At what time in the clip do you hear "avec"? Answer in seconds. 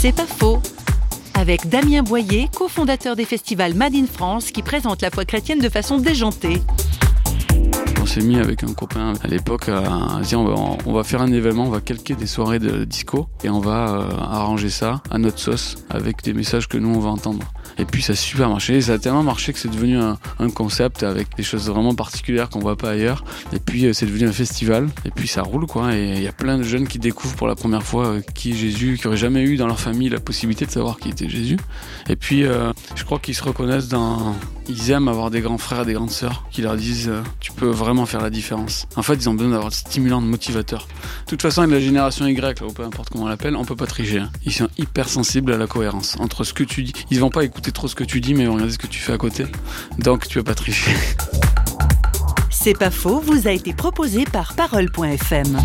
1.34-1.68, 8.38-8.64, 15.90-16.22, 21.02-21.36, 41.62-41.72